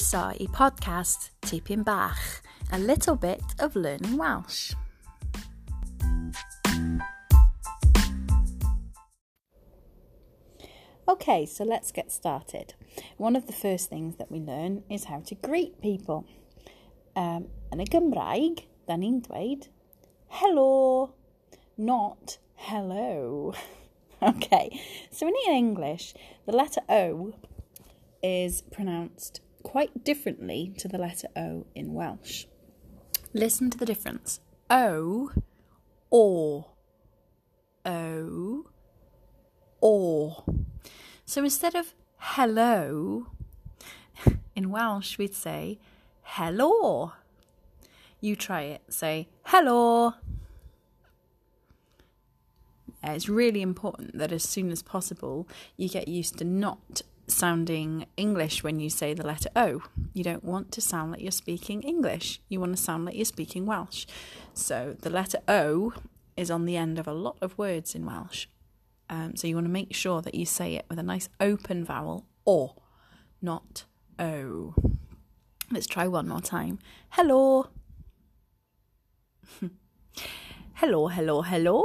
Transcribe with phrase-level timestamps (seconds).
[0.00, 2.42] Croeso i podcast Tipyn Bach,
[2.72, 4.72] a little bit of learning Welsh.
[11.06, 12.72] Okay, so let's get started.
[13.18, 16.24] One of the first things that we learn is how to greet people.
[17.14, 19.68] Um, yn y Gymraeg, da ni'n dweud
[20.40, 21.12] hello,
[21.76, 23.52] not hello.
[24.22, 26.14] okay, so in English,
[26.46, 27.34] the letter O
[28.22, 32.46] is pronounced quite differently to the letter O in Welsh.
[33.32, 34.40] Listen to the difference.
[34.68, 35.30] O,
[36.10, 36.66] or.
[37.84, 38.66] O,
[39.80, 40.44] or.
[41.24, 43.28] So instead of hello,
[44.56, 45.78] in Welsh we'd say
[46.22, 47.12] hello.
[48.20, 48.82] You try it.
[48.88, 50.14] Say hello.
[53.02, 58.62] It's really important that as soon as possible you get used to not sounding English
[58.62, 59.82] when you say the letter O.
[60.12, 62.40] You don't want to sound like you're speaking English.
[62.48, 64.06] You want to sound like you're speaking Welsh.
[64.54, 65.92] So the letter O
[66.36, 68.46] is on the end of a lot of words in Welsh.
[69.08, 71.84] Um, so you want to make sure that you say it with a nice open
[71.84, 72.76] vowel or,
[73.42, 73.84] not
[74.18, 74.74] O.
[75.70, 76.78] Let's try one more time.
[77.10, 77.68] Hello.
[80.74, 81.84] hello, hello, hello.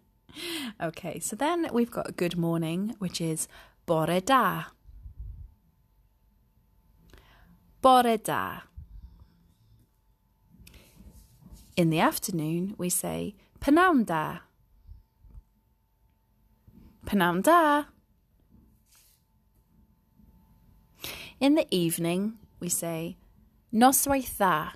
[0.82, 3.48] okay, so then we've got good morning, which is
[3.88, 4.64] bore da.
[7.80, 8.60] Bore da.
[11.74, 14.40] In the afternoon, we say p'nawn da.
[17.06, 17.84] P'nawn da.
[21.40, 23.16] In the evening, we say
[23.72, 24.72] noswaith dda.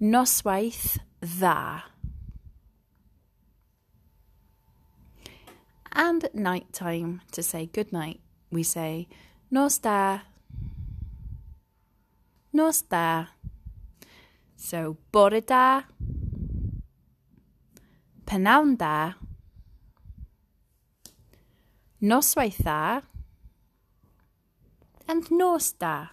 [0.00, 1.82] Noswaith dda.
[6.02, 8.20] And at night time, to say good night,
[8.50, 9.06] we say
[9.50, 10.20] Nos da.
[12.54, 13.26] Nos da.
[14.56, 15.82] So bore da.
[18.24, 19.12] Pnawn da.
[22.00, 23.02] Noswaith.
[25.06, 26.06] And nos da.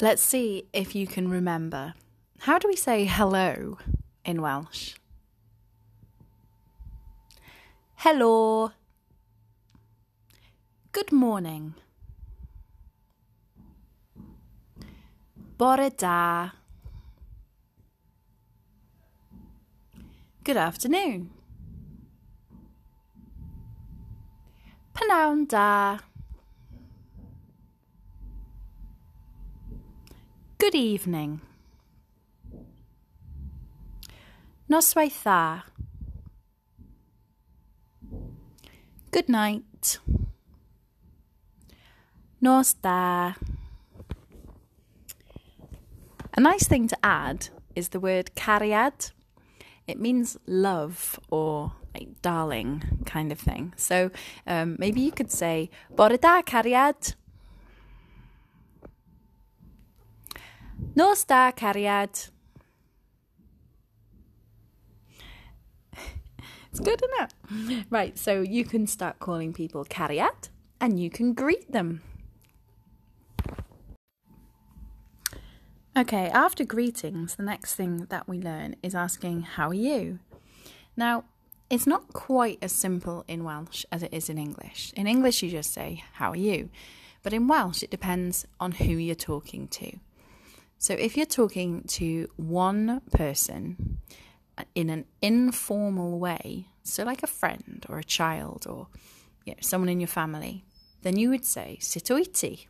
[0.00, 1.94] Let's see if you can remember.
[2.38, 3.78] How do we say hello
[4.24, 4.94] in Welsh?
[8.02, 8.72] Hello.
[10.90, 11.74] Good morning.
[15.58, 16.52] Bore da.
[20.42, 21.30] Good afternoon.
[24.94, 25.98] Pnawn da.
[30.56, 31.42] Good evening.
[34.70, 35.69] Noswaith dda.
[39.12, 39.98] Good night.
[42.80, 43.34] Da.
[46.32, 49.10] A nice thing to add is the word cariad.
[49.88, 53.74] It means love or like darling kind of thing.
[53.76, 54.12] So
[54.46, 57.16] um, maybe you could say Bore da cariad.
[60.94, 62.30] Nos da cariad.
[66.70, 67.30] It's good, isn't
[67.80, 67.86] it?
[67.90, 70.48] Right, so you can start calling people cariad
[70.80, 72.02] and you can greet them.
[75.96, 80.20] Okay, after greetings, the next thing that we learn is asking, How are you?
[80.96, 81.24] Now,
[81.68, 84.92] it's not quite as simple in Welsh as it is in English.
[84.96, 86.70] In English, you just say, How are you?
[87.22, 89.98] But in Welsh, it depends on who you're talking to.
[90.78, 93.98] So if you're talking to one person
[94.74, 98.88] in an informal way, so like a friend or a child or
[99.44, 100.64] you know, someone in your family,
[101.02, 102.68] then you would say Sut wyt ti?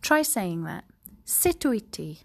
[0.00, 0.84] Try saying that.
[1.24, 2.20] Sut wyt ti?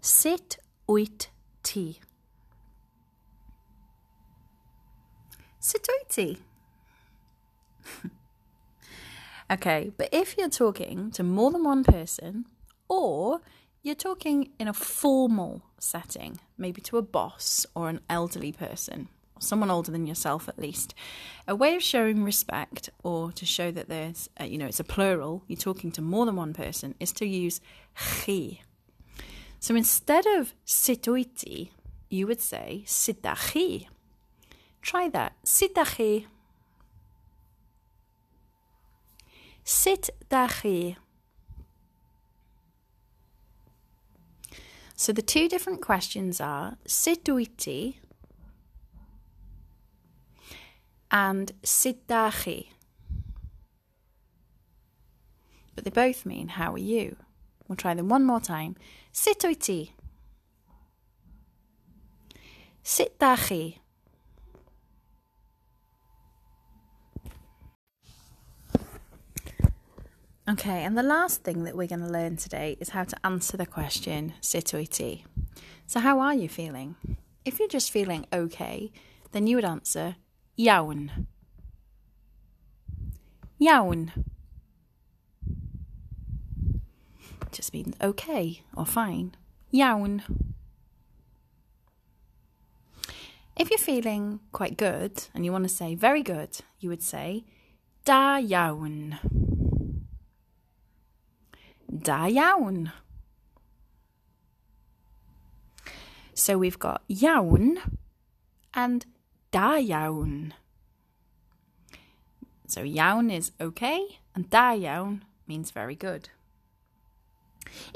[0.00, 0.58] Sut
[0.88, 1.28] wyt
[1.62, 2.00] ti?
[5.60, 5.86] Sut
[9.50, 12.46] okay, but if you're talking to more than one person
[12.88, 13.40] or
[13.82, 19.42] you're talking in a formal setting, maybe to a boss or an elderly person, or
[19.42, 20.94] someone older than yourself at least.
[21.46, 24.84] A way of showing respect or to show that there's, uh, you know, it's a
[24.84, 27.60] plural, you're talking to more than one person, is to use
[27.94, 28.60] chi.
[29.60, 31.72] So instead of sut wyt ti,
[32.10, 33.86] you would say sut da chi.
[34.82, 35.34] Try that.
[35.44, 35.84] Sut da
[45.08, 47.98] So the two different questions are Sut wyt ti
[51.10, 52.66] and Sut da chi.
[55.74, 57.16] But they both mean how are you?
[57.66, 58.76] We'll try them one more time.
[59.10, 59.94] Sut wyt ti.
[62.84, 63.78] Siddachi.
[70.48, 73.58] Okay, and the last thing that we're going to learn today is how to answer
[73.58, 75.26] the question sut wyt ti.
[75.86, 76.96] So, how are you feeling?
[77.44, 78.90] If you're just feeling okay,
[79.32, 80.16] then you would answer
[80.58, 81.26] iawn.
[83.60, 84.24] Iawn.
[87.52, 89.34] Just means okay or fine.
[89.74, 90.22] Iawn.
[93.54, 97.44] If you're feeling quite good and you want to say very good, you would say
[98.06, 99.47] da iawn.
[101.90, 102.92] Da iawn.
[106.34, 107.78] So we've got iawn
[108.74, 109.06] and
[109.50, 110.52] da iawn.
[112.66, 116.28] So iawn is okay and da iawn means very good.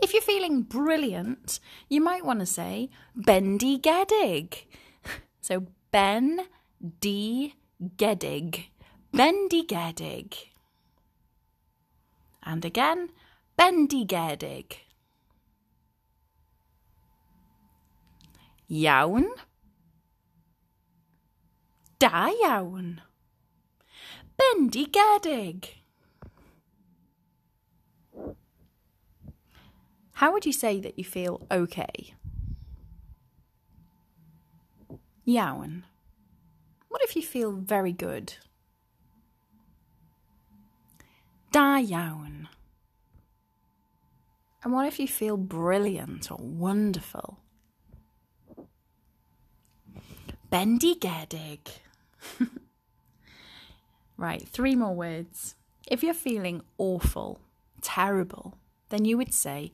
[0.02, 4.66] If you're feeling brilliant, you might want to say bendy gedig.
[5.40, 6.46] So ben
[7.00, 7.54] di
[7.96, 8.70] gedig.
[9.12, 10.36] Bendy gedig.
[12.44, 13.10] And again,
[13.62, 14.80] bendigedig.
[18.68, 19.26] Iawn.
[21.98, 23.00] Da iawn.
[24.36, 25.82] Bendigedig.
[30.14, 32.14] How would you say that you feel okay?
[35.26, 35.84] Iawn.
[36.88, 38.34] What if you feel very good?
[41.52, 42.48] Da iawn.
[44.62, 47.38] And what if you feel brilliant or wonderful?
[50.50, 51.68] Bendy Bendigedig.
[54.16, 55.56] right, three more words.
[55.90, 57.40] If you're feeling awful,
[57.80, 58.58] terrible,
[58.90, 59.72] then you would say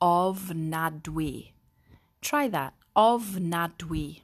[0.00, 1.50] ofnadwy.
[2.20, 2.74] Try that.
[2.96, 4.20] Ofnadwy.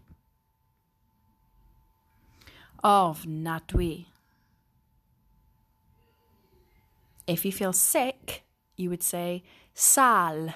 [2.83, 4.07] Ofnadwy.
[7.27, 8.45] If you feel sick,
[8.77, 9.43] you would say
[9.77, 10.55] sal.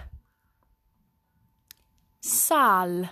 [2.21, 3.11] Sal.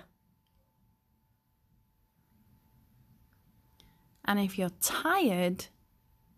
[4.24, 5.66] And if you're tired,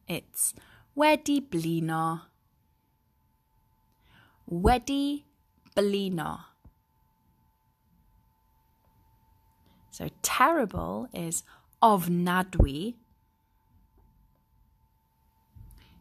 [0.09, 0.55] it's
[0.97, 2.23] wedi blino.
[4.51, 5.23] Wedi
[5.77, 6.41] blino.
[9.93, 11.45] So terrible is
[11.81, 12.95] ofnadwy.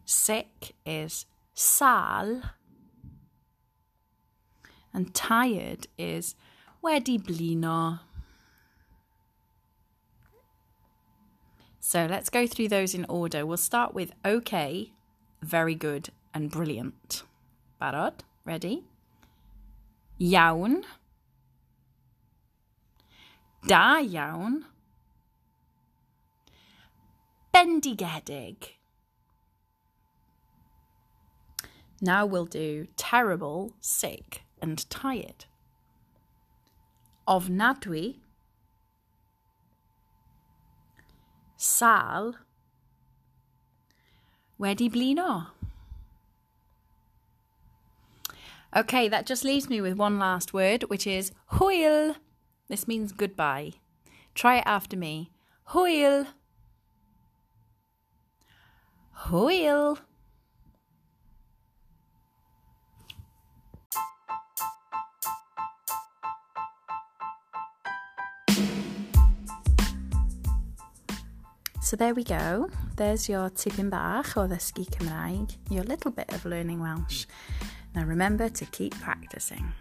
[0.05, 2.41] Sick is sal.
[4.93, 6.35] And tired is
[6.83, 7.99] wedi blino.
[11.79, 13.45] So let's go through those in order.
[13.45, 14.91] We'll start with okay,
[15.41, 17.23] very good, and brilliant.
[17.81, 18.83] Barod, ready?
[20.19, 20.83] Iawn.
[23.65, 24.65] Da iawn.
[27.53, 28.75] Bendigedig.
[32.01, 35.45] Now we'll do terrible, sick, and tired.
[37.27, 38.17] Ofnadwy.
[41.57, 42.35] Sal.
[44.59, 45.47] Wedi blino.
[48.75, 52.15] Okay, that just leaves me with one last word, which is hwyl.
[52.67, 53.73] This means goodbye.
[54.35, 55.31] Try it after me.
[55.69, 56.27] Hwyl.
[59.25, 59.99] Hwyl.
[71.89, 72.69] So there we go.
[72.97, 77.25] There's your tipyn bach o ddysgu Cymraeg, your little bit of learning Welsh.
[77.95, 79.73] Now remember to keep practicing.